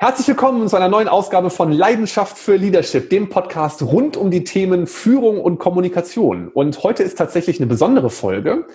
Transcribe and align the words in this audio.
Herzlich 0.00 0.28
willkommen 0.28 0.68
zu 0.68 0.76
einer 0.76 0.86
neuen 0.86 1.08
Ausgabe 1.08 1.50
von 1.50 1.72
Leidenschaft 1.72 2.38
für 2.38 2.54
Leadership, 2.54 3.10
dem 3.10 3.28
Podcast 3.28 3.82
rund 3.82 4.16
um 4.16 4.30
die 4.30 4.44
Themen 4.44 4.86
Führung 4.86 5.40
und 5.40 5.58
Kommunikation. 5.58 6.46
Und 6.46 6.84
heute 6.84 7.02
ist 7.02 7.18
tatsächlich 7.18 7.58
eine 7.58 7.66
besondere 7.66 8.08
Folge 8.08 8.68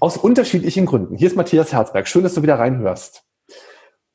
aus 0.00 0.16
unterschiedlichen 0.16 0.86
Gründen. 0.86 1.14
Hier 1.14 1.26
ist 1.26 1.36
Matthias 1.36 1.74
Herzberg. 1.74 2.08
Schön, 2.08 2.22
dass 2.22 2.32
du 2.32 2.42
wieder 2.42 2.58
reinhörst. 2.58 3.22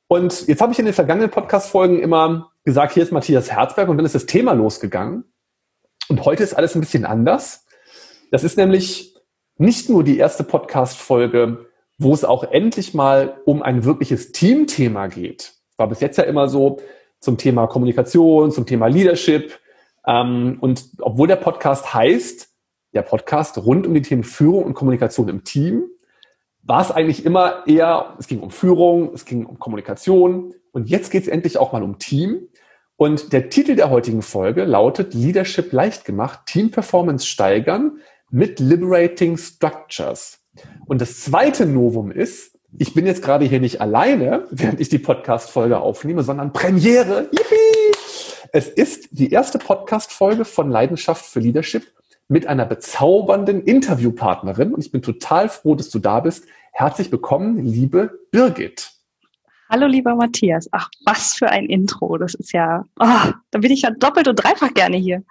Und 0.08 0.48
jetzt 0.48 0.64
habe 0.64 0.74
ich 0.74 0.80
in 0.80 0.86
den 0.86 0.96
vergangenen 0.96 1.30
Podcast-Folgen 1.30 2.00
immer 2.00 2.52
gesagt, 2.64 2.94
hier 2.94 3.04
ist 3.04 3.12
Matthias 3.12 3.52
Herzberg 3.52 3.88
und 3.88 3.98
dann 3.98 4.06
ist 4.08 4.16
das 4.16 4.26
Thema 4.26 4.54
losgegangen. 4.54 5.26
Und 6.10 6.26
heute 6.26 6.42
ist 6.42 6.56
alles 6.56 6.74
ein 6.74 6.82
bisschen 6.82 7.06
anders. 7.06 7.68
Das 8.32 8.44
ist 8.44 8.58
nämlich 8.58 9.16
nicht 9.58 9.92
nur 9.92 10.04
die 10.04 10.18
erste 10.18 10.44
Podcast-Folge, 10.44 11.68
wo 12.00 12.16
es 12.16 12.26
auch 12.26 12.46
endlich 12.46 12.96
mal 12.96 13.40
um 13.46 13.62
ein 13.62 13.86
wirkliches 13.86 14.32
Teamthema 14.32 15.06
geht 15.06 15.55
war 15.78 15.88
bis 15.88 16.00
jetzt 16.00 16.18
ja 16.18 16.24
immer 16.24 16.50
so 16.50 16.80
zum 17.20 17.38
Thema 17.38 17.68
Kommunikation, 17.68 18.52
zum 18.52 18.66
Thema 18.66 18.88
Leadership. 18.88 19.60
Ähm, 20.06 20.58
und 20.62 20.90
obwohl 21.00 21.28
der 21.28 21.38
Podcast 21.38 21.94
heißt, 21.94 22.50
der 22.94 23.02
Podcast 23.02 23.58
rund 23.58 23.86
um 23.88 23.94
die 23.94 24.02
Themen 24.02 24.24
Führung 24.24 24.64
und 24.64 24.74
Kommunikation 24.74 25.30
im 25.30 25.44
Team, 25.44 25.84
war 26.64 26.82
es 26.82 26.92
eigentlich 26.92 27.26
immer 27.26 27.68
eher, 27.68 28.16
es 28.18 28.28
ging 28.28 28.40
um 28.40 28.50
Führung, 28.50 29.14
es 29.14 29.26
ging 29.26 29.46
um 29.46 29.60
Kommunikation 29.60 30.54
und 30.72 30.90
jetzt 30.90 31.12
geht 31.12 31.24
es 31.24 31.28
endlich 31.28 31.58
auch 31.58 31.74
mal 31.74 31.84
um 31.84 32.00
Team. 32.00 32.48
Und 32.98 33.34
der 33.34 33.50
Titel 33.50 33.76
der 33.76 33.90
heutigen 33.90 34.22
Folge 34.22 34.64
lautet 34.64 35.14
Leadership 35.14 35.74
leicht 35.74 36.06
gemacht, 36.06 36.42
Team 36.46 36.72
Performance 36.72 37.26
steigern 37.26 38.00
mit 38.32 38.60
Liberating 38.60 39.38
Structures. 39.38 40.40
Und 40.86 41.02
das 41.02 41.20
zweite 41.20 41.66
Novum 41.66 42.12
ist, 42.12 42.55
ich 42.78 42.94
bin 42.94 43.06
jetzt 43.06 43.24
gerade 43.24 43.46
hier 43.46 43.60
nicht 43.60 43.82
alleine, 43.82 44.46
während 44.50 44.80
ich 44.80 44.90
die 44.90 45.00
Podcast-Folge 45.00 45.80
aufnehme, 45.80 46.24
sondern 46.24 46.54
Premiere. 46.54 47.30
Yippie! 47.32 47.98
Es 48.52 48.68
ist 48.68 49.10
die 49.12 49.32
erste 49.32 49.60
Podcast-Folge 49.60 50.46
von 50.46 50.70
Leidenschaft 50.70 51.26
für 51.26 51.40
Leadership 51.40 51.84
mit 52.28 52.48
einer 52.48 52.66
bezaubernden 52.66 53.64
Interviewpartnerin 53.64 54.74
und 54.74 54.84
ich 54.84 54.92
bin 54.92 55.02
total 55.02 55.50
froh, 55.50 55.76
dass 55.76 55.90
du 55.90 56.00
da 56.00 56.20
bist. 56.20 56.46
Herzlich 56.72 57.12
willkommen, 57.12 57.64
liebe 57.64 58.20
Birgit. 58.32 58.92
Hallo, 59.70 59.88
lieber 59.88 60.16
Matthias. 60.16 60.68
Ach, 60.72 60.90
was 61.06 61.34
für 61.34 61.50
ein 61.50 61.66
Intro. 61.66 62.18
Das 62.18 62.36
ist 62.36 62.54
ja, 62.54 62.84
oh, 63.00 63.32
da 63.52 63.60
bin 63.60 63.72
ich 63.72 63.82
ja 63.82 63.90
doppelt 63.90 64.28
und 64.28 64.36
dreifach 64.36 64.74
gerne 64.74 64.98
hier. 64.98 65.24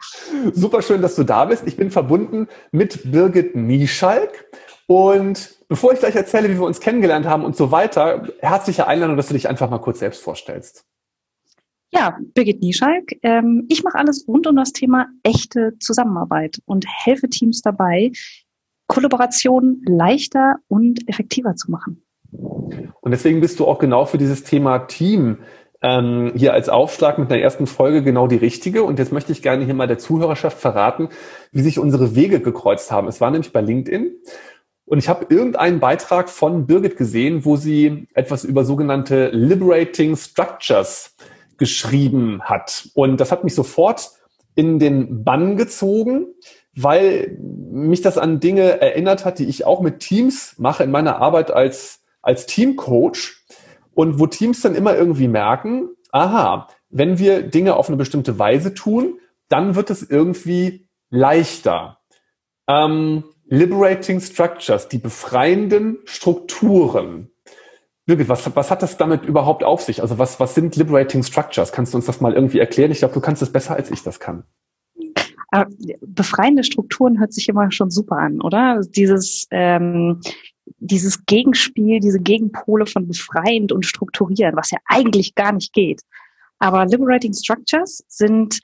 Super 0.52 0.82
schön, 0.82 1.02
dass 1.02 1.14
du 1.14 1.22
da 1.22 1.44
bist. 1.44 1.64
Ich 1.66 1.76
bin 1.76 1.90
verbunden 1.90 2.48
mit 2.72 3.12
Birgit 3.12 3.54
Mieschalk 3.54 4.46
und 4.86 5.54
Bevor 5.74 5.92
ich 5.92 5.98
gleich 5.98 6.14
erzähle, 6.14 6.50
wie 6.50 6.54
wir 6.54 6.66
uns 6.66 6.78
kennengelernt 6.78 7.26
haben 7.26 7.44
und 7.44 7.56
so 7.56 7.72
weiter, 7.72 8.28
herzliche 8.38 8.86
Einladung, 8.86 9.16
dass 9.16 9.26
du 9.26 9.34
dich 9.34 9.48
einfach 9.48 9.70
mal 9.70 9.78
kurz 9.78 9.98
selbst 9.98 10.22
vorstellst. 10.22 10.84
Ja, 11.90 12.16
Birgit 12.34 12.60
Nieschalk. 12.60 13.12
Ähm, 13.22 13.66
ich 13.68 13.82
mache 13.82 13.98
alles 13.98 14.26
rund 14.28 14.46
um 14.46 14.54
das 14.54 14.72
Thema 14.72 15.06
echte 15.24 15.76
Zusammenarbeit 15.80 16.60
und 16.66 16.84
helfe 16.88 17.28
Teams 17.28 17.60
dabei, 17.60 18.12
Kollaboration 18.86 19.82
leichter 19.84 20.56
und 20.68 21.08
effektiver 21.08 21.56
zu 21.56 21.72
machen. 21.72 22.04
Und 23.00 23.10
deswegen 23.10 23.40
bist 23.40 23.58
du 23.58 23.66
auch 23.66 23.80
genau 23.80 24.06
für 24.06 24.18
dieses 24.18 24.44
Thema 24.44 24.80
Team 24.80 25.38
ähm, 25.82 26.32
hier 26.36 26.52
als 26.52 26.68
Aufschlag 26.68 27.18
mit 27.18 27.32
einer 27.32 27.40
ersten 27.40 27.66
Folge 27.66 28.02
genau 28.02 28.28
die 28.28 28.36
richtige. 28.36 28.84
Und 28.84 29.00
jetzt 29.00 29.12
möchte 29.12 29.32
ich 29.32 29.42
gerne 29.42 29.64
hier 29.64 29.74
mal 29.74 29.88
der 29.88 29.98
Zuhörerschaft 29.98 30.58
verraten, 30.58 31.08
wie 31.52 31.62
sich 31.62 31.80
unsere 31.80 32.14
Wege 32.14 32.40
gekreuzt 32.40 32.92
haben. 32.92 33.08
Es 33.08 33.20
war 33.20 33.30
nämlich 33.30 33.52
bei 33.52 33.60
LinkedIn 33.60 34.12
und 34.86 34.98
ich 34.98 35.08
habe 35.08 35.26
irgendeinen 35.34 35.80
Beitrag 35.80 36.28
von 36.28 36.66
Birgit 36.66 36.96
gesehen, 36.96 37.44
wo 37.44 37.56
sie 37.56 38.06
etwas 38.14 38.44
über 38.44 38.64
sogenannte 38.64 39.30
Liberating 39.30 40.16
Structures 40.16 41.16
geschrieben 41.56 42.42
hat. 42.42 42.88
Und 42.94 43.18
das 43.18 43.32
hat 43.32 43.44
mich 43.44 43.54
sofort 43.54 44.10
in 44.54 44.78
den 44.78 45.24
Bann 45.24 45.56
gezogen, 45.56 46.26
weil 46.76 47.38
mich 47.38 48.02
das 48.02 48.18
an 48.18 48.40
Dinge 48.40 48.80
erinnert 48.80 49.24
hat, 49.24 49.38
die 49.38 49.46
ich 49.46 49.64
auch 49.64 49.80
mit 49.80 50.00
Teams 50.00 50.54
mache 50.58 50.84
in 50.84 50.90
meiner 50.90 51.16
Arbeit 51.20 51.50
als, 51.50 52.02
als 52.20 52.46
Teamcoach. 52.46 53.36
Und 53.94 54.18
wo 54.18 54.26
Teams 54.26 54.60
dann 54.60 54.74
immer 54.74 54.94
irgendwie 54.96 55.28
merken, 55.28 55.88
aha, 56.10 56.68
wenn 56.90 57.18
wir 57.18 57.42
Dinge 57.42 57.76
auf 57.76 57.88
eine 57.88 57.96
bestimmte 57.96 58.38
Weise 58.38 58.74
tun, 58.74 59.18
dann 59.48 59.76
wird 59.76 59.90
es 59.90 60.02
irgendwie 60.02 60.88
leichter. 61.10 61.98
Ähm, 62.68 63.24
Liberating 63.46 64.20
Structures, 64.20 64.88
die 64.88 64.98
befreienden 64.98 65.98
Strukturen. 66.04 67.30
Birgit, 68.06 68.28
was, 68.28 68.54
was 68.54 68.70
hat 68.70 68.82
das 68.82 68.96
damit 68.96 69.24
überhaupt 69.24 69.64
auf 69.64 69.80
sich? 69.80 70.02
Also 70.02 70.18
was, 70.18 70.38
was 70.38 70.54
sind 70.54 70.76
Liberating 70.76 71.22
Structures? 71.22 71.72
Kannst 71.72 71.94
du 71.94 71.98
uns 71.98 72.06
das 72.06 72.20
mal 72.20 72.34
irgendwie 72.34 72.58
erklären? 72.58 72.90
Ich 72.90 72.98
glaube, 72.98 73.14
du 73.14 73.20
kannst 73.20 73.42
es 73.42 73.50
besser, 73.50 73.74
als 73.76 73.90
ich 73.90 74.02
das 74.02 74.20
kann. 74.20 74.44
Äh, 75.52 75.64
befreiende 76.00 76.64
Strukturen 76.64 77.18
hört 77.18 77.32
sich 77.32 77.48
immer 77.48 77.70
schon 77.70 77.90
super 77.90 78.16
an, 78.16 78.40
oder? 78.42 78.80
Dieses, 78.94 79.46
ähm, 79.50 80.20
dieses 80.78 81.24
Gegenspiel, 81.24 82.00
diese 82.00 82.20
Gegenpole 82.20 82.86
von 82.86 83.08
befreiend 83.08 83.72
und 83.72 83.86
strukturieren, 83.86 84.56
was 84.56 84.70
ja 84.70 84.78
eigentlich 84.86 85.34
gar 85.34 85.52
nicht 85.52 85.72
geht. 85.72 86.02
Aber 86.58 86.84
Liberating 86.86 87.32
Structures 87.32 88.04
sind 88.08 88.60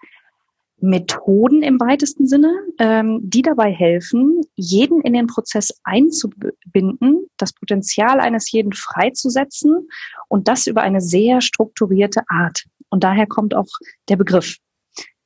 Methoden 0.81 1.63
im 1.63 1.79
weitesten 1.81 2.27
Sinne, 2.27 2.53
ähm, 2.79 3.21
die 3.23 3.43
dabei 3.43 3.73
helfen, 3.73 4.41
jeden 4.57 5.01
in 5.03 5.13
den 5.13 5.27
Prozess 5.27 5.71
einzubinden, 5.85 7.27
das 7.37 7.53
Potenzial 7.53 8.21
eines 8.21 8.51
jeden 8.51 8.73
freizusetzen 8.73 9.89
und 10.29 10.49
das 10.49 10.67
über 10.67 10.83
eine 10.83 11.01
sehr 11.01 11.41
strukturierte 11.41 12.23
Art. 12.29 12.65
Und 12.89 13.05
daher 13.05 13.27
kommt 13.27 13.55
auch 13.55 13.69
der 14.09 14.17
Begriff. 14.17 14.57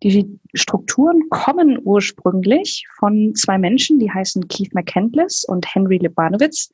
Die 0.03 0.39
Strukturen 0.53 1.31
kommen 1.31 1.79
ursprünglich 1.83 2.87
von 2.99 3.35
zwei 3.35 3.57
Menschen, 3.57 3.99
die 3.99 4.11
heißen 4.11 4.49
Keith 4.49 4.75
McCandless 4.75 5.45
und 5.45 5.75
Henry 5.75 5.97
Libanowitz. 5.97 6.69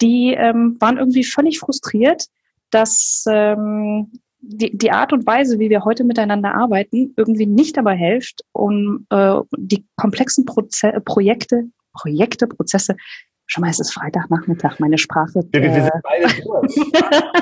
Die 0.00 0.34
ähm, 0.36 0.76
waren 0.80 0.98
irgendwie 0.98 1.22
völlig 1.22 1.60
frustriert, 1.60 2.26
dass 2.70 3.24
ähm, 3.28 4.10
die, 4.42 4.76
die 4.76 4.90
Art 4.90 5.12
und 5.12 5.26
Weise, 5.26 5.58
wie 5.58 5.70
wir 5.70 5.84
heute 5.84 6.04
miteinander 6.04 6.54
arbeiten, 6.54 7.14
irgendwie 7.16 7.46
nicht 7.46 7.76
dabei 7.76 7.96
hilft, 7.96 8.42
um 8.52 9.06
äh, 9.10 9.36
die 9.56 9.86
komplexen 9.96 10.44
Proze 10.44 11.00
Projekte, 11.04 11.68
Projekte, 11.92 12.48
Prozesse, 12.48 12.96
schon 13.46 13.62
mal, 13.62 13.70
es 13.70 13.80
ist 13.80 13.92
Freitagnachmittag, 13.92 14.78
meine 14.78 14.98
Sprache. 14.98 15.44
Wir, 15.52 15.62
wir 15.62 15.72
sind 15.72 15.86
äh, 15.86 16.00
beide 16.02 16.26
durch. 16.42 16.76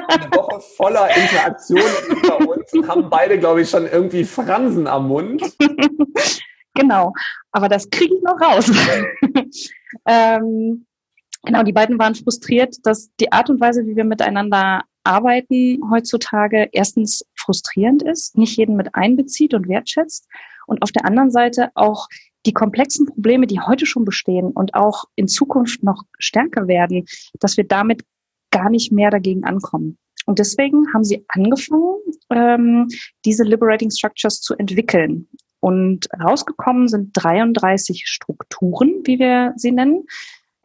Eine 0.08 0.30
Woche 0.32 0.60
voller 0.76 1.08
Interaktion 1.08 1.80
hinter 2.08 2.48
uns 2.48 2.72
und 2.72 2.88
haben 2.88 3.08
beide, 3.08 3.38
glaube 3.38 3.62
ich, 3.62 3.70
schon 3.70 3.86
irgendwie 3.86 4.24
Fransen 4.24 4.86
am 4.86 5.08
Mund. 5.08 5.42
genau, 6.74 7.12
aber 7.52 7.68
das 7.68 7.88
kriege 7.88 8.14
ich 8.14 8.22
noch 8.22 8.40
raus. 8.40 8.70
ähm, 10.06 10.86
genau, 11.44 11.62
die 11.62 11.72
beiden 11.72 11.98
waren 11.98 12.14
frustriert, 12.14 12.76
dass 12.82 13.10
die 13.20 13.32
Art 13.32 13.48
und 13.48 13.60
Weise, 13.60 13.86
wie 13.86 13.96
wir 13.96 14.04
miteinander 14.04 14.82
Arbeiten 15.04 15.80
heutzutage 15.90 16.68
erstens 16.72 17.24
frustrierend 17.36 18.02
ist, 18.02 18.36
nicht 18.36 18.56
jeden 18.56 18.76
mit 18.76 18.94
einbezieht 18.94 19.54
und 19.54 19.68
wertschätzt 19.68 20.28
und 20.66 20.82
auf 20.82 20.92
der 20.92 21.04
anderen 21.04 21.30
Seite 21.30 21.70
auch 21.74 22.08
die 22.46 22.52
komplexen 22.52 23.06
Probleme, 23.06 23.46
die 23.46 23.60
heute 23.60 23.86
schon 23.86 24.04
bestehen 24.04 24.50
und 24.52 24.74
auch 24.74 25.04
in 25.14 25.28
Zukunft 25.28 25.82
noch 25.82 26.04
stärker 26.18 26.68
werden, 26.68 27.06
dass 27.38 27.56
wir 27.56 27.64
damit 27.64 28.02
gar 28.50 28.70
nicht 28.70 28.92
mehr 28.92 29.10
dagegen 29.10 29.44
ankommen. 29.44 29.98
Und 30.26 30.38
deswegen 30.38 30.92
haben 30.92 31.04
sie 31.04 31.24
angefangen, 31.28 31.96
ähm, 32.30 32.88
diese 33.24 33.44
Liberating 33.44 33.90
Structures 33.90 34.40
zu 34.40 34.54
entwickeln. 34.54 35.28
Und 35.60 36.08
rausgekommen 36.18 36.88
sind 36.88 37.10
33 37.14 38.04
Strukturen, 38.06 39.02
wie 39.04 39.18
wir 39.18 39.52
sie 39.56 39.72
nennen, 39.72 40.04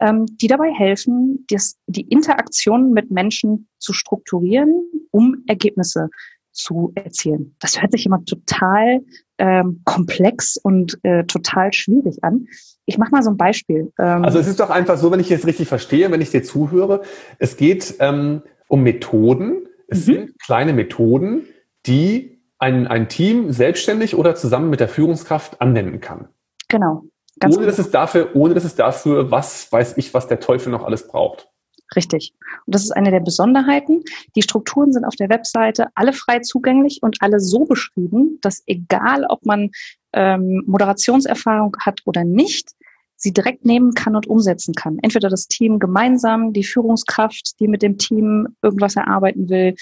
ähm, 0.00 0.26
die 0.26 0.46
dabei 0.46 0.72
helfen, 0.72 1.44
das, 1.48 1.76
die 1.86 2.02
Interaktion 2.02 2.92
mit 2.92 3.10
Menschen 3.10 3.68
zu 3.78 3.92
strukturieren, 3.92 4.90
um 5.10 5.44
Ergebnisse 5.46 6.08
zu 6.52 6.92
erzielen. 6.94 7.54
Das 7.60 7.80
hört 7.80 7.92
sich 7.92 8.06
immer 8.06 8.24
total 8.24 9.00
ähm, 9.38 9.82
komplex 9.84 10.56
und 10.56 10.98
äh, 11.02 11.24
total 11.24 11.72
schwierig 11.72 12.24
an. 12.24 12.46
Ich 12.86 12.98
mache 12.98 13.10
mal 13.10 13.22
so 13.22 13.30
ein 13.30 13.36
Beispiel. 13.36 13.92
Ähm, 13.98 14.24
also 14.24 14.38
es 14.38 14.48
ist 14.48 14.60
doch 14.60 14.70
einfach 14.70 14.96
so, 14.96 15.12
wenn 15.12 15.20
ich 15.20 15.28
jetzt 15.28 15.46
richtig 15.46 15.68
verstehe, 15.68 16.10
wenn 16.10 16.22
ich 16.22 16.30
dir 16.30 16.42
zuhöre, 16.42 17.02
es 17.38 17.56
geht 17.56 17.96
ähm, 18.00 18.42
um 18.68 18.82
Methoden. 18.82 19.66
Es 19.88 20.00
mhm. 20.00 20.12
sind 20.12 20.38
kleine 20.40 20.72
Methoden, 20.72 21.46
die 21.84 22.40
ein, 22.58 22.86
ein 22.86 23.08
Team 23.08 23.52
selbstständig 23.52 24.16
oder 24.16 24.34
zusammen 24.34 24.70
mit 24.70 24.80
der 24.80 24.88
Führungskraft 24.88 25.60
anwenden 25.60 26.00
kann. 26.00 26.28
Genau. 26.68 27.04
Ganz 27.38 27.56
ohne, 27.56 27.66
dass 27.66 27.78
es 27.78 27.90
dafür, 27.90 28.30
ohne 28.34 28.54
dass 28.54 28.64
es 28.64 28.74
dafür, 28.74 29.30
was 29.30 29.70
weiß 29.70 29.94
ich, 29.98 30.14
was 30.14 30.26
der 30.26 30.40
Teufel 30.40 30.70
noch 30.70 30.84
alles 30.84 31.06
braucht. 31.06 31.48
Richtig. 31.94 32.34
Und 32.64 32.74
das 32.74 32.82
ist 32.82 32.90
eine 32.90 33.10
der 33.10 33.20
Besonderheiten. 33.20 34.02
Die 34.34 34.42
Strukturen 34.42 34.92
sind 34.92 35.04
auf 35.04 35.14
der 35.14 35.28
Webseite 35.28 35.88
alle 35.94 36.12
frei 36.12 36.40
zugänglich 36.40 36.98
und 37.02 37.18
alle 37.20 37.38
so 37.38 37.64
beschrieben, 37.64 38.38
dass 38.42 38.62
egal, 38.66 39.24
ob 39.28 39.46
man 39.46 39.70
ähm, 40.12 40.64
Moderationserfahrung 40.66 41.76
hat 41.80 42.00
oder 42.06 42.24
nicht, 42.24 42.72
sie 43.16 43.32
direkt 43.32 43.64
nehmen 43.64 43.94
kann 43.94 44.16
und 44.16 44.26
umsetzen 44.26 44.74
kann. 44.74 44.98
Entweder 45.02 45.28
das 45.28 45.46
Team 45.46 45.78
gemeinsam, 45.78 46.52
die 46.52 46.64
Führungskraft, 46.64 47.58
die 47.60 47.68
mit 47.68 47.82
dem 47.82 47.98
Team 47.98 48.56
irgendwas 48.62 48.96
erarbeiten 48.96 49.48
will, 49.48 49.74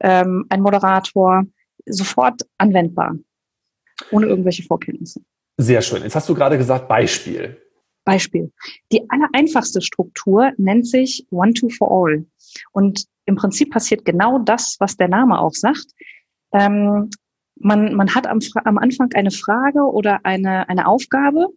ähm, 0.00 0.46
ein 0.48 0.62
Moderator, 0.62 1.44
sofort 1.86 2.42
anwendbar, 2.58 3.16
ohne 4.10 4.26
irgendwelche 4.26 4.62
Vorkenntnisse. 4.62 5.20
Sehr 5.60 5.82
schön. 5.82 6.02
Jetzt 6.02 6.16
hast 6.16 6.26
du 6.26 6.34
gerade 6.34 6.56
gesagt 6.56 6.88
Beispiel. 6.88 7.58
Beispiel. 8.06 8.50
Die 8.92 9.02
allereinfachste 9.10 9.82
Struktur 9.82 10.52
nennt 10.56 10.86
sich 10.86 11.26
One-Two-For-All. 11.30 12.24
Und 12.72 13.04
im 13.26 13.36
Prinzip 13.36 13.70
passiert 13.70 14.06
genau 14.06 14.38
das, 14.38 14.76
was 14.80 14.96
der 14.96 15.08
Name 15.08 15.38
auch 15.38 15.52
sagt. 15.52 15.84
Ähm, 16.54 17.10
man, 17.56 17.94
man 17.94 18.14
hat 18.14 18.26
am, 18.26 18.38
am 18.64 18.78
Anfang 18.78 19.12
eine 19.12 19.30
Frage 19.30 19.82
oder 19.82 20.20
eine, 20.24 20.66
eine 20.70 20.86
Aufgabe. 20.86 21.48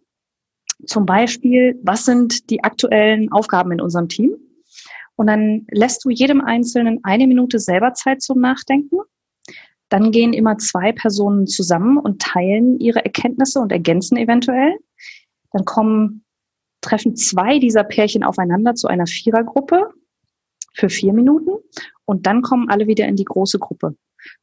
Zum 0.84 1.06
Beispiel, 1.06 1.80
was 1.82 2.04
sind 2.04 2.50
die 2.50 2.62
aktuellen 2.62 3.32
Aufgaben 3.32 3.72
in 3.72 3.80
unserem 3.80 4.10
Team? 4.10 4.36
Und 5.16 5.28
dann 5.28 5.66
lässt 5.70 6.04
du 6.04 6.10
jedem 6.10 6.42
Einzelnen 6.42 7.00
eine 7.04 7.26
Minute 7.26 7.58
selber 7.58 7.94
Zeit 7.94 8.20
zum 8.20 8.38
Nachdenken. 8.40 8.98
Dann 9.88 10.10
gehen 10.10 10.32
immer 10.32 10.58
zwei 10.58 10.92
Personen 10.92 11.46
zusammen 11.46 11.98
und 11.98 12.20
teilen 12.20 12.80
ihre 12.80 13.04
Erkenntnisse 13.04 13.60
und 13.60 13.72
ergänzen 13.72 14.16
eventuell. 14.16 14.78
Dann 15.52 15.64
kommen, 15.64 16.24
treffen 16.80 17.16
zwei 17.16 17.58
dieser 17.58 17.84
Pärchen 17.84 18.24
aufeinander 18.24 18.74
zu 18.74 18.88
einer 18.88 19.06
Vierergruppe 19.06 19.90
für 20.74 20.88
vier 20.88 21.12
Minuten 21.12 21.50
und 22.04 22.26
dann 22.26 22.42
kommen 22.42 22.68
alle 22.68 22.86
wieder 22.86 23.06
in 23.06 23.16
die 23.16 23.24
große 23.24 23.58
Gruppe. 23.58 23.96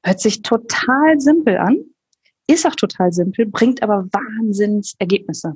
Hört 0.04 0.20
sich 0.20 0.42
total 0.42 1.20
simpel 1.20 1.58
an, 1.58 1.78
ist 2.48 2.66
auch 2.66 2.76
total 2.76 3.12
simpel, 3.12 3.46
bringt 3.46 3.84
aber 3.84 4.08
Wahnsinnsergebnisse. 4.12 5.56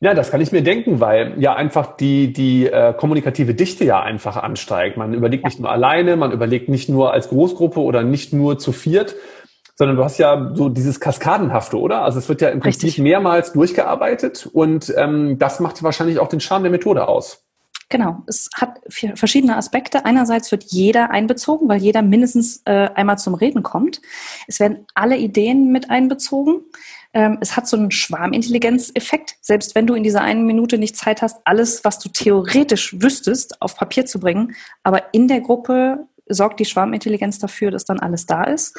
Ja, 0.00 0.12
das 0.12 0.30
kann 0.30 0.40
ich 0.40 0.52
mir 0.52 0.62
denken, 0.62 1.00
weil 1.00 1.34
ja 1.38 1.54
einfach 1.54 1.96
die, 1.96 2.32
die 2.32 2.66
äh, 2.66 2.92
kommunikative 2.92 3.54
Dichte 3.54 3.84
ja 3.84 4.02
einfach 4.02 4.36
ansteigt. 4.36 4.96
Man 4.96 5.14
überlegt 5.14 5.44
nicht 5.44 5.60
nur 5.60 5.70
alleine, 5.70 6.16
man 6.16 6.32
überlegt 6.32 6.68
nicht 6.68 6.88
nur 6.88 7.12
als 7.12 7.28
Großgruppe 7.28 7.80
oder 7.80 8.02
nicht 8.02 8.32
nur 8.32 8.58
zu 8.58 8.72
viert, 8.72 9.14
sondern 9.76 9.96
du 9.96 10.04
hast 10.04 10.18
ja 10.18 10.52
so 10.54 10.68
dieses 10.68 11.00
Kaskadenhafte, 11.00 11.78
oder? 11.78 12.02
Also 12.02 12.18
es 12.18 12.28
wird 12.28 12.40
ja 12.40 12.48
im 12.48 12.60
Prinzip 12.60 12.84
Richtig. 12.84 13.02
mehrmals 13.02 13.52
durchgearbeitet 13.52 14.48
und 14.52 14.92
ähm, 14.96 15.38
das 15.38 15.60
macht 15.60 15.82
wahrscheinlich 15.82 16.18
auch 16.18 16.28
den 16.28 16.40
Charme 16.40 16.64
der 16.64 16.72
Methode 16.72 17.08
aus. 17.08 17.43
Genau, 17.94 18.24
es 18.26 18.50
hat 18.52 18.80
verschiedene 18.88 19.56
Aspekte. 19.56 20.04
Einerseits 20.04 20.50
wird 20.50 20.64
jeder 20.64 21.12
einbezogen, 21.12 21.68
weil 21.68 21.80
jeder 21.80 22.02
mindestens 22.02 22.60
äh, 22.64 22.88
einmal 22.92 23.18
zum 23.18 23.34
Reden 23.34 23.62
kommt. 23.62 24.02
Es 24.48 24.58
werden 24.58 24.84
alle 24.94 25.16
Ideen 25.16 25.70
mit 25.70 25.90
einbezogen. 25.90 26.62
Ähm, 27.12 27.38
es 27.40 27.56
hat 27.56 27.68
so 27.68 27.76
einen 27.76 27.92
Schwarmintelligenzeffekt. 27.92 29.36
Selbst 29.40 29.76
wenn 29.76 29.86
du 29.86 29.94
in 29.94 30.02
dieser 30.02 30.22
einen 30.22 30.44
Minute 30.44 30.76
nicht 30.76 30.96
Zeit 30.96 31.22
hast, 31.22 31.38
alles, 31.44 31.84
was 31.84 32.00
du 32.00 32.08
theoretisch 32.08 33.00
wüsstest, 33.00 33.62
auf 33.62 33.76
Papier 33.76 34.06
zu 34.06 34.18
bringen, 34.18 34.56
aber 34.82 35.14
in 35.14 35.28
der 35.28 35.40
Gruppe 35.40 36.08
sorgt 36.28 36.58
die 36.58 36.64
Schwarmintelligenz 36.64 37.38
dafür, 37.38 37.70
dass 37.70 37.84
dann 37.84 38.00
alles 38.00 38.26
da 38.26 38.42
ist. 38.42 38.76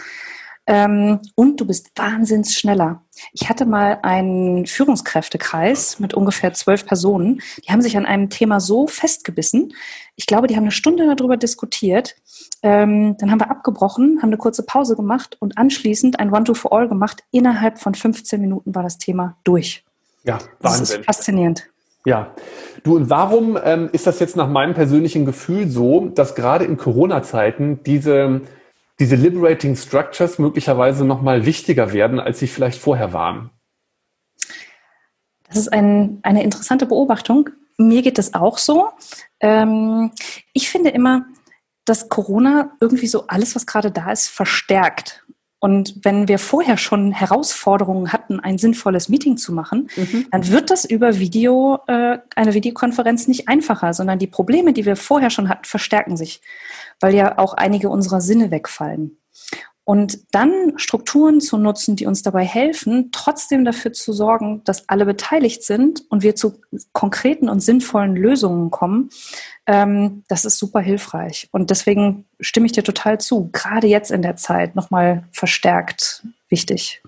Ähm, 0.67 1.19
und 1.35 1.62
du 1.62 1.65
bist 1.65 1.91
wahnsinns 1.95 2.56
schneller. 2.56 3.03
Ich 3.33 3.50
hatte 3.50 3.65
mal 3.65 4.00
einen 4.01 4.65
Führungskräftekreis 4.65 6.00
mit 6.00 6.13
ungefähr 6.13 6.53
zwölf 6.53 6.85
Personen. 6.85 7.41
Die 7.65 7.71
haben 7.71 7.81
sich 7.81 7.97
an 7.97 8.06
einem 8.06 8.29
Thema 8.29 8.59
so 8.59 8.88
festgebissen. 8.88 9.73
Ich 10.15 10.25
glaube, 10.25 10.47
die 10.47 10.56
haben 10.56 10.63
eine 10.63 10.71
Stunde 10.71 11.13
darüber 11.15 11.38
diskutiert. 11.38 12.15
Ähm, 12.63 13.15
dann 13.17 13.31
haben 13.31 13.39
wir 13.39 13.51
abgebrochen, 13.51 14.19
haben 14.21 14.29
eine 14.29 14.38
kurze 14.38 14.63
Pause 14.63 14.95
gemacht 14.95 15.38
und 15.39 15.57
anschließend 15.57 16.19
ein 16.19 16.33
One-to-For-All 16.33 16.88
gemacht. 16.88 17.23
Innerhalb 17.31 17.79
von 17.79 17.94
15 17.94 18.41
Minuten 18.41 18.73
war 18.73 18.83
das 18.83 18.97
Thema 18.97 19.38
durch. 19.44 19.83
Ja, 20.23 20.39
Wahnsinn. 20.59 20.79
Das 20.79 20.89
ist 20.89 21.06
faszinierend. 21.06 21.69
Ja, 22.06 22.35
du 22.83 22.95
und 22.95 23.09
warum 23.09 23.57
ähm, 23.63 23.89
ist 23.91 24.06
das 24.06 24.19
jetzt 24.19 24.35
nach 24.35 24.47
meinem 24.47 24.75
persönlichen 24.75 25.25
Gefühl 25.25 25.69
so, 25.69 26.07
dass 26.07 26.35
gerade 26.35 26.65
in 26.65 26.77
Corona-Zeiten 26.77 27.81
diese 27.83 28.41
diese 29.00 29.15
Liberating 29.15 29.75
Structures 29.75 30.39
möglicherweise 30.39 31.06
nochmal 31.06 31.45
wichtiger 31.45 31.94
werden, 31.94 32.19
als 32.19 32.39
sie 32.39 32.47
vielleicht 32.47 32.80
vorher 32.80 33.13
waren? 33.13 33.50
Das 35.47 35.57
ist 35.57 35.74
ein, 35.74 36.19
eine 36.24 36.44
interessante 36.44 36.86
Beobachtung. 36.86 37.50
Mir 37.77 38.01
geht 38.01 38.19
es 38.19 38.33
auch 38.33 38.57
so. 38.57 38.89
Ähm, 39.39 40.12
ich 40.53 40.69
finde 40.69 40.89
immer, 40.92 41.25
dass 41.83 42.09
Corona 42.09 42.71
irgendwie 42.80 43.07
so 43.07 43.27
alles, 43.27 43.56
was 43.56 43.65
gerade 43.65 43.92
da 43.92 44.12
ist, 44.12 44.27
verstärkt. 44.27 45.25
Und 45.65 45.95
wenn 46.03 46.27
wir 46.27 46.38
vorher 46.38 46.77
schon 46.77 47.12
Herausforderungen 47.12 48.13
hatten, 48.13 48.39
ein 48.39 48.59
sinnvolles 48.59 49.09
Meeting 49.09 49.35
zu 49.35 49.51
machen, 49.51 49.89
mhm. 49.95 50.27
dann 50.29 50.47
wird 50.50 50.69
das 50.69 50.85
über 50.85 51.17
Video, 51.17 51.79
äh, 51.88 52.19
eine 52.35 52.53
Videokonferenz 52.53 53.27
nicht 53.27 53.47
einfacher, 53.47 53.95
sondern 53.95 54.19
die 54.19 54.27
Probleme, 54.27 54.73
die 54.73 54.85
wir 54.85 54.95
vorher 54.95 55.31
schon 55.31 55.50
hatten, 55.50 55.65
verstärken 55.65 56.17
sich 56.17 56.41
weil 57.00 57.13
ja 57.13 57.38
auch 57.38 57.53
einige 57.53 57.89
unserer 57.89 58.21
Sinne 58.21 58.51
wegfallen. 58.51 59.17
Und 59.86 60.20
dann 60.32 60.74
Strukturen 60.78 61.40
zu 61.40 61.60
nutzen, 61.60 61.96
die 61.96 62.08
uns 62.08 62.24
dabei 62.24 62.44
helfen, 62.44 63.10
trotzdem 63.12 63.64
dafür 63.66 63.94
zu 63.94 64.14
sorgen, 64.14 64.64
dass 64.66 64.90
alle 64.90 65.06
beteiligt 65.06 65.64
sind 65.64 66.04
und 66.10 66.24
wir 66.24 66.36
zu 66.36 66.60
konkreten 66.92 67.50
und 67.50 67.60
sinnvollen 67.60 68.16
Lösungen 68.16 68.72
kommen, 68.72 69.12
ähm, 69.68 70.24
das 70.28 70.44
ist 70.44 70.58
super 70.58 70.80
hilfreich. 70.80 71.50
Und 71.52 71.70
deswegen 71.70 72.26
stimme 72.40 72.66
ich 72.66 72.72
dir 72.72 72.84
total 72.84 73.20
zu. 73.20 73.50
Gerade 73.54 73.86
jetzt 73.86 74.10
in 74.10 74.24
der 74.24 74.36
Zeit 74.36 74.76
nochmal 74.76 75.24
verstärkt 75.32 76.26
wichtig. 76.50 77.04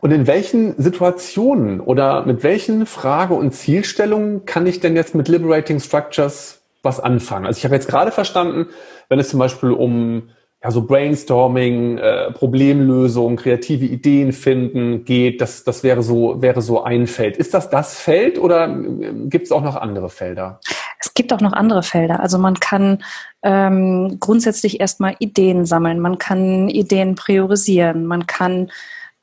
Und 0.00 0.10
in 0.10 0.26
welchen 0.26 0.80
Situationen 0.80 1.80
oder 1.80 2.26
mit 2.26 2.42
welchen 2.42 2.84
Frage- 2.84 3.34
und 3.34 3.52
Zielstellungen 3.52 4.44
kann 4.44 4.66
ich 4.66 4.80
denn 4.80 4.96
jetzt 4.96 5.14
mit 5.14 5.28
Liberating 5.28 5.80
Structures 5.80 6.60
was 6.82 7.00
anfangen? 7.00 7.46
Also 7.46 7.58
ich 7.58 7.64
habe 7.64 7.74
jetzt 7.74 7.88
gerade 7.88 8.10
verstanden, 8.10 8.66
wenn 9.08 9.18
es 9.18 9.30
zum 9.30 9.38
Beispiel 9.38 9.70
um 9.70 10.28
ja, 10.62 10.70
so 10.70 10.86
Brainstorming, 10.86 11.98
äh, 11.98 12.30
Problemlösung, 12.32 13.36
kreative 13.36 13.84
Ideen 13.84 14.32
finden 14.32 15.04
geht, 15.04 15.40
das, 15.40 15.64
das 15.64 15.82
wäre, 15.82 16.02
so, 16.02 16.40
wäre 16.40 16.62
so 16.62 16.84
ein 16.84 17.06
Feld. 17.06 17.36
Ist 17.36 17.52
das 17.52 17.68
das 17.68 17.98
Feld 17.98 18.38
oder 18.38 18.68
äh, 18.68 19.12
gibt 19.24 19.46
es 19.46 19.52
auch 19.52 19.62
noch 19.62 19.74
andere 19.74 20.08
Felder? 20.08 20.60
Es 21.00 21.14
gibt 21.14 21.32
auch 21.32 21.40
noch 21.40 21.52
andere 21.52 21.82
Felder. 21.82 22.20
Also 22.20 22.38
man 22.38 22.54
kann 22.60 23.02
ähm, 23.42 24.18
grundsätzlich 24.20 24.78
erstmal 24.78 25.16
Ideen 25.18 25.66
sammeln, 25.66 25.98
man 25.98 26.18
kann 26.18 26.68
Ideen 26.68 27.16
priorisieren, 27.16 28.06
man 28.06 28.28
kann 28.28 28.70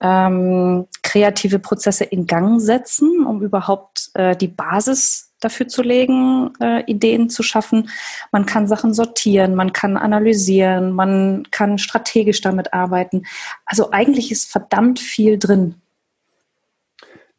ähm, 0.02 0.88
kreative 1.04 1.60
Prozesse 1.60 2.04
in 2.04 2.28
Gang 2.28 2.60
setzen, 2.60 3.26
um 3.26 3.42
überhaupt 3.42 4.12
äh, 4.14 4.36
die 4.36 4.48
Basis 4.50 5.29
dafür 5.40 5.68
zu 5.68 5.82
legen, 5.82 6.54
äh, 6.60 6.84
Ideen 6.86 7.30
zu 7.30 7.44
schaffen. 7.44 7.90
Man 8.32 8.46
kann 8.46 8.68
Sachen 8.68 8.94
sortieren, 8.94 9.56
man 9.56 9.74
kann 9.74 9.98
analysieren, 9.98 10.92
man 10.92 11.48
kann 11.52 11.78
strategisch 11.78 12.42
damit 12.42 12.74
arbeiten. 12.74 13.24
Also 13.66 13.92
eigentlich 13.92 14.31
ist 14.31 14.52
verdammt 14.52 15.00
viel 15.00 15.38
drin. 15.40 15.76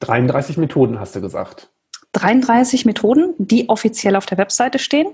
33 0.00 0.56
Methoden 0.56 0.98
hast 0.98 1.14
du 1.14 1.20
gesagt. 1.20 1.70
33 2.12 2.86
Methoden, 2.86 3.34
die 3.38 3.68
offiziell 3.68 4.16
auf 4.16 4.26
der 4.26 4.38
Webseite 4.38 4.78
stehen. 4.78 5.08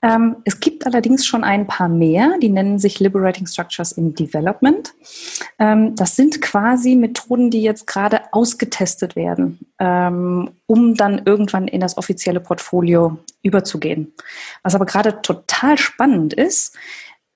Ähm, 0.00 0.36
es 0.44 0.60
gibt 0.60 0.86
allerdings 0.86 1.26
schon 1.26 1.42
ein 1.42 1.66
paar 1.66 1.88
mehr, 1.88 2.36
die 2.40 2.48
nennen 2.48 2.78
sich 2.78 3.00
Liberating 3.00 3.46
Structures 3.46 3.92
in 3.92 4.14
Development. 4.14 4.94
Ähm, 5.58 5.96
das 5.96 6.14
sind 6.14 6.40
quasi 6.40 6.94
Methoden, 6.94 7.50
die 7.50 7.62
jetzt 7.62 7.86
gerade 7.86 8.32
ausgetestet 8.32 9.16
werden, 9.16 9.58
ähm, 9.80 10.50
um 10.66 10.94
dann 10.94 11.22
irgendwann 11.24 11.66
in 11.66 11.80
das 11.80 11.98
offizielle 11.98 12.40
Portfolio 12.40 13.18
überzugehen. 13.42 14.12
Was 14.62 14.74
aber 14.74 14.86
gerade 14.86 15.20
total 15.22 15.78
spannend 15.78 16.32
ist, 16.32 16.76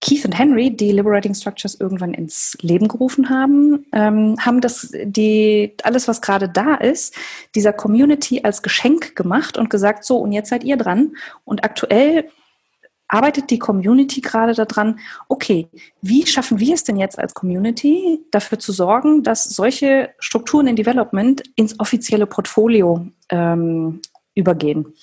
Keith 0.01 0.25
und 0.25 0.39
Henry, 0.39 0.71
die 0.71 0.93
Liberating 0.93 1.35
Structures 1.35 1.79
irgendwann 1.79 2.15
ins 2.15 2.57
Leben 2.63 2.89
gerufen 2.89 3.29
haben, 3.29 3.85
ähm, 3.93 4.37
haben 4.41 4.63
das, 4.63 4.93
die, 5.05 5.75
alles, 5.83 6.09
was 6.09 6.23
gerade 6.23 6.49
da 6.49 6.75
ist, 6.75 7.15
dieser 7.55 7.75
Community 7.75 8.41
als 8.43 8.63
Geschenk 8.63 9.15
gemacht 9.15 9.59
und 9.59 9.69
gesagt, 9.69 10.05
so, 10.05 10.17
und 10.17 10.33
jetzt 10.33 10.49
seid 10.49 10.65
ihr 10.65 10.79
dran. 10.79 11.17
Und 11.45 11.65
aktuell 11.65 12.31
arbeitet 13.09 13.51
die 13.51 13.59
Community 13.59 14.21
gerade 14.21 14.55
daran, 14.55 15.01
okay, 15.29 15.69
wie 16.01 16.27
schaffen 16.27 16.61
wir 16.61 16.75
es 16.75 16.85
denn 16.85 16.97
jetzt 16.97 17.19
als 17.19 17.35
Community, 17.35 18.21
dafür 18.31 18.59
zu 18.59 18.73
sorgen, 18.73 19.23
dass 19.23 19.45
solche 19.45 20.11
Strukturen 20.19 20.69
in 20.69 20.77
Development 20.77 21.43
ins 21.57 21.79
offizielle 21.79 22.27
Portfolio 22.27 23.07
ähm, 23.29 24.01
übergehen. 24.35 24.95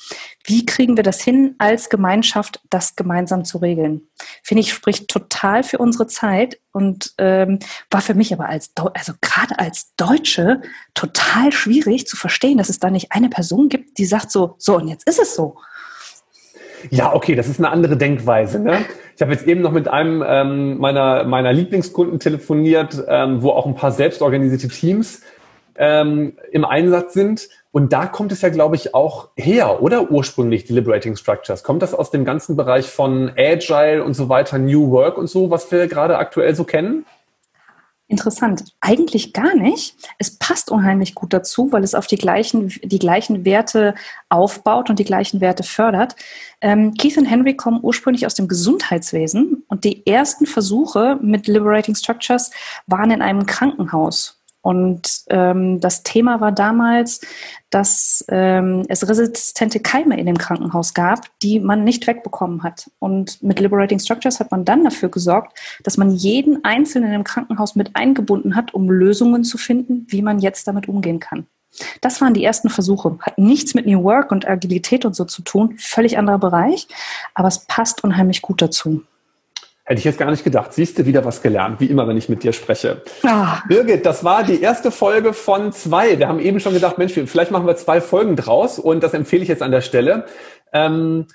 Wie 0.45 0.65
kriegen 0.65 0.95
wir 0.95 1.03
das 1.03 1.21
hin, 1.21 1.55
als 1.57 1.89
Gemeinschaft 1.89 2.61
das 2.69 2.95
gemeinsam 2.95 3.45
zu 3.45 3.57
regeln? 3.57 4.07
Finde 4.43 4.61
ich, 4.61 4.73
spricht 4.73 5.09
total 5.09 5.63
für 5.63 5.77
unsere 5.77 6.07
Zeit 6.07 6.59
und 6.71 7.13
ähm, 7.17 7.59
war 7.91 8.01
für 8.01 8.13
mich 8.13 8.33
aber 8.33 8.47
als, 8.47 8.71
also 8.93 9.13
gerade 9.21 9.59
als 9.59 9.93
Deutsche 9.95 10.61
total 10.93 11.51
schwierig 11.51 12.07
zu 12.07 12.15
verstehen, 12.15 12.57
dass 12.57 12.69
es 12.69 12.79
da 12.79 12.89
nicht 12.89 13.11
eine 13.11 13.29
Person 13.29 13.69
gibt, 13.69 13.97
die 13.97 14.05
sagt 14.05 14.31
so, 14.31 14.55
so 14.57 14.75
und 14.77 14.87
jetzt 14.87 15.07
ist 15.07 15.19
es 15.19 15.35
so. 15.35 15.57
Ja, 16.91 17.13
okay, 17.13 17.35
das 17.35 17.47
ist 17.47 17.59
eine 17.59 17.69
andere 17.69 17.97
Denkweise. 17.97 18.59
Ne? 18.59 18.85
Ich 19.15 19.21
habe 19.21 19.33
jetzt 19.33 19.47
eben 19.47 19.61
noch 19.61 19.71
mit 19.71 19.87
einem 19.87 20.23
ähm, 20.25 20.77
meiner, 20.77 21.23
meiner 21.23 21.51
Lieblingskunden 21.51 22.19
telefoniert, 22.19 23.03
ähm, 23.07 23.41
wo 23.41 23.49
auch 23.49 23.65
ein 23.65 23.75
paar 23.75 23.91
selbstorganisierte 23.91 24.67
Teams 24.67 25.21
ähm, 25.77 26.37
im 26.51 26.65
Einsatz 26.65 27.13
sind. 27.13 27.49
Und 27.71 27.93
da 27.93 28.05
kommt 28.07 28.31
es 28.31 28.41
ja, 28.41 28.49
glaube 28.49 28.75
ich, 28.75 28.95
auch 28.95 29.29
her, 29.35 29.81
oder 29.81 30.11
ursprünglich, 30.11 30.65
die 30.65 30.73
Liberating 30.73 31.15
Structures? 31.15 31.63
Kommt 31.63 31.81
das 31.81 31.93
aus 31.93 32.11
dem 32.11 32.25
ganzen 32.25 32.55
Bereich 32.55 32.87
von 32.87 33.31
Agile 33.37 34.03
und 34.03 34.15
so 34.15 34.29
weiter, 34.29 34.57
New 34.57 34.91
Work 34.91 35.17
und 35.17 35.27
so, 35.27 35.51
was 35.51 35.71
wir 35.71 35.87
gerade 35.87 36.17
aktuell 36.17 36.55
so 36.55 36.63
kennen? 36.63 37.05
Interessant. 38.09 38.63
Eigentlich 38.79 39.33
gar 39.33 39.53
nicht. 39.53 39.97
Es 40.17 40.37
passt 40.37 40.71
unheimlich 40.71 41.13
gut 41.13 41.33
dazu, 41.33 41.73
weil 41.73 41.83
es 41.83 41.93
auf 41.93 42.07
die 42.07 42.15
gleichen, 42.15 42.69
die 42.81 42.99
gleichen 42.99 43.43
Werte 43.43 43.95
aufbaut 44.29 44.89
und 44.89 44.97
die 44.97 45.03
gleichen 45.03 45.41
Werte 45.41 45.63
fördert. 45.63 46.15
Ähm, 46.61 46.93
Keith 46.93 47.17
und 47.17 47.25
Henry 47.25 47.57
kommen 47.57 47.81
ursprünglich 47.83 48.25
aus 48.25 48.33
dem 48.33 48.47
Gesundheitswesen 48.47 49.65
und 49.67 49.83
die 49.83 50.07
ersten 50.07 50.45
Versuche 50.45 51.19
mit 51.21 51.47
Liberating 51.47 51.95
Structures 51.95 52.51
waren 52.85 53.11
in 53.11 53.21
einem 53.21 53.45
Krankenhaus. 53.45 54.36
Und 54.67 55.21
ähm, 55.29 55.79
das 55.79 56.03
Thema 56.03 56.41
war 56.41 56.51
damals, 56.51 57.21
dass 57.69 58.25
ähm, 58.27 58.83
es 58.89 59.07
resistente 59.07 59.79
Keime 59.79 60.19
in 60.19 60.25
dem 60.25 60.37
Krankenhaus 60.37 60.93
gab, 60.93 61.21
die 61.41 61.61
man 61.61 61.85
nicht 61.85 62.05
wegbekommen 62.05 62.63
hat. 62.63 62.91
Und 62.99 63.41
mit 63.41 63.61
Liberating 63.61 63.99
Structures 63.99 64.41
hat 64.41 64.51
man 64.51 64.65
dann 64.65 64.83
dafür 64.83 65.07
gesorgt, 65.07 65.57
dass 65.83 65.95
man 65.95 66.11
jeden 66.11 66.65
Einzelnen 66.65 67.13
im 67.13 67.23
Krankenhaus 67.23 67.77
mit 67.77 67.95
eingebunden 67.95 68.57
hat, 68.57 68.73
um 68.73 68.89
Lösungen 68.89 69.45
zu 69.45 69.57
finden, 69.57 70.05
wie 70.09 70.21
man 70.21 70.39
jetzt 70.39 70.67
damit 70.67 70.89
umgehen 70.89 71.21
kann. 71.21 71.47
Das 72.01 72.19
waren 72.19 72.33
die 72.33 72.43
ersten 72.43 72.69
Versuche. 72.69 73.17
Hat 73.21 73.37
nichts 73.37 73.73
mit 73.73 73.85
New 73.85 74.03
Work 74.03 74.33
und 74.33 74.49
Agilität 74.49 75.05
und 75.05 75.15
so 75.15 75.23
zu 75.23 75.43
tun. 75.43 75.75
Völlig 75.77 76.17
anderer 76.17 76.39
Bereich. 76.39 76.89
Aber 77.35 77.47
es 77.47 77.59
passt 77.59 78.03
unheimlich 78.03 78.41
gut 78.41 78.61
dazu. 78.61 79.01
Hätte 79.87 79.99
ich 79.99 80.03
jetzt 80.03 80.19
gar 80.19 80.29
nicht 80.29 80.43
gedacht. 80.43 80.73
Siehst 80.73 80.99
du 80.99 81.05
wieder 81.05 81.23
was 81.23 81.41
gelernt, 81.41 81.79
wie 81.79 81.85
immer, 81.85 82.09
wenn 82.09 82.17
ich 82.17 82.27
mit 82.27 82.43
dir 82.43 82.51
spreche. 82.51 83.03
Ah. 83.23 83.61
Birgit, 83.69 84.05
das 84.05 84.21
war 84.25 84.43
die 84.43 84.61
erste 84.61 84.91
Folge 84.91 85.31
von 85.31 85.71
zwei. 85.71 86.19
Wir 86.19 86.27
haben 86.27 86.41
eben 86.41 86.59
schon 86.59 86.73
gedacht, 86.73 86.97
Mensch, 86.97 87.13
vielleicht 87.13 87.51
machen 87.51 87.65
wir 87.65 87.77
zwei 87.77 88.01
Folgen 88.01 88.35
draus 88.35 88.79
und 88.79 89.01
das 89.01 89.13
empfehle 89.13 89.43
ich 89.43 89.47
jetzt 89.47 89.63
an 89.63 89.71
der 89.71 89.79
Stelle. 89.79 90.25
Ähm, 90.73 91.27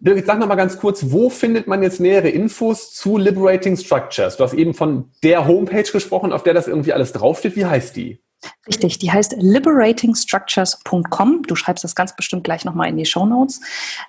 Birgit, 0.00 0.26
sag 0.26 0.40
noch 0.40 0.48
mal 0.48 0.56
ganz 0.56 0.80
kurz, 0.80 1.12
wo 1.12 1.30
findet 1.30 1.68
man 1.68 1.80
jetzt 1.80 2.00
nähere 2.00 2.28
Infos 2.28 2.92
zu 2.92 3.18
Liberating 3.18 3.76
Structures? 3.76 4.36
Du 4.36 4.42
hast 4.42 4.54
eben 4.54 4.74
von 4.74 5.12
der 5.22 5.46
Homepage 5.46 5.84
gesprochen, 5.84 6.32
auf 6.32 6.42
der 6.42 6.54
das 6.54 6.66
irgendwie 6.66 6.92
alles 6.92 7.12
draufsteht. 7.12 7.54
Wie 7.54 7.66
heißt 7.66 7.94
die? 7.94 8.20
Richtig, 8.66 8.98
die 8.98 9.10
heißt 9.10 9.36
liberatingstructures.com. 9.38 11.42
Du 11.46 11.56
schreibst 11.56 11.84
das 11.84 11.94
ganz 11.94 12.14
bestimmt 12.14 12.44
gleich 12.44 12.64
nochmal 12.64 12.88
in 12.88 12.96
die 12.96 13.06
Show 13.06 13.26
Notes. 13.26 13.60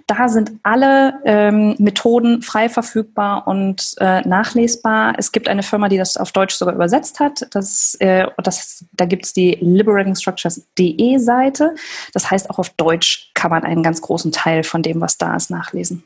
Da 0.06 0.30
sind 0.30 0.52
alle 0.62 1.20
ähm, 1.26 1.76
Methoden 1.80 2.42
frei 2.42 2.70
verfügbar 2.70 3.48
und 3.48 3.96
äh, 4.00 4.22
nachlesbar. 4.22 5.16
Es 5.18 5.32
gibt 5.32 5.50
eine 5.50 5.64
Firma, 5.64 5.90
die 5.90 5.98
das 5.98 6.18
auf 6.18 6.32
Deutsch 6.32 6.56
sogar 6.56 6.76
übersetzt 6.76 7.20
hat. 7.20 7.48
Das, 7.52 7.96
äh, 8.00 8.28
das, 8.44 8.86
da 8.94 9.06
gibt 9.06 9.26
es 9.26 9.34
die 9.34 9.58
liberatingstructures.de 9.60 11.18
Seite. 11.18 11.76
Das 12.14 12.30
heißt, 12.30 12.50
auch 12.50 12.60
auf 12.60 12.70
Deutsch 12.70 13.32
kann 13.34 13.52
man 13.52 13.64
einen 13.64 13.84
ganz 13.84 14.02
großen 14.02 14.32
Teil 14.32 14.64
von 14.64 14.84
dem, 14.84 15.02
was 15.02 15.18
da 15.18 15.36
ist, 15.36 15.50
nachlesen. 15.50 16.04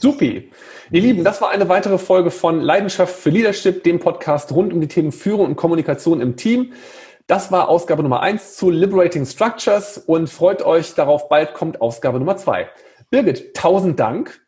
Supi. 0.00 0.50
Ihr 0.90 1.00
Lieben, 1.02 1.24
das 1.24 1.42
war 1.42 1.50
eine 1.50 1.68
weitere 1.68 1.98
Folge 1.98 2.30
von 2.30 2.62
Leidenschaft 2.62 3.14
für 3.14 3.28
Leadership, 3.28 3.84
dem 3.84 4.00
Podcast 4.00 4.50
rund 4.52 4.72
um 4.72 4.80
die 4.80 4.88
Themen 4.88 5.12
Führung 5.12 5.46
und 5.46 5.56
Kommunikation 5.56 6.22
im 6.22 6.36
Team. 6.36 6.72
Das 7.30 7.52
war 7.52 7.68
Ausgabe 7.68 8.02
Nummer 8.02 8.22
eins 8.22 8.56
zu 8.56 8.70
Liberating 8.70 9.24
Structures 9.24 9.98
und 9.98 10.28
freut 10.28 10.62
euch 10.62 10.94
darauf, 10.94 11.28
bald 11.28 11.54
kommt 11.54 11.80
Ausgabe 11.80 12.18
Nummer 12.18 12.36
zwei. 12.36 12.68
Birgit, 13.08 13.54
tausend 13.54 14.00
Dank. 14.00 14.44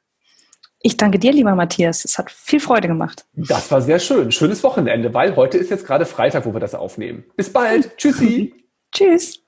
Ich 0.81 0.97
danke 0.97 1.21
dir, 1.21 1.31
lieber 1.31 1.55
Matthias. 1.55 2.05
Es 2.05 2.19
hat 2.19 2.29
viel 2.33 2.59
Freude 2.59 2.89
gemacht. 2.89 3.25
Das 3.35 3.71
war 3.71 3.81
sehr 3.83 4.01
schön. 4.01 4.33
Schönes 4.33 4.65
Wochenende, 4.65 5.15
weil 5.15 5.37
heute 5.37 5.59
ist 5.59 5.71
jetzt 5.71 5.87
gerade 5.87 6.07
Freitag, 6.07 6.45
wo 6.45 6.55
wir 6.55 6.59
das 6.59 6.75
aufnehmen. 6.75 7.23
Bis 7.37 7.53
bald. 7.53 7.97
Tschüssi. 7.99 8.53
Tschüss. 8.91 9.42